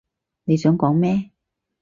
[0.45, 1.29] 你想講咩？